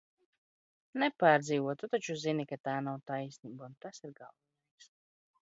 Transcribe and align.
Nepārdzīvo, 1.03 1.75
Tu 1.81 1.89
taču 1.91 2.15
zini, 2.23 2.47
ka 2.53 2.59
tā 2.69 2.75
nav 2.89 2.99
taisnība, 3.13 3.69
un 3.71 3.79
tas 3.87 4.05
ir 4.09 4.17
galvenais! 4.19 4.91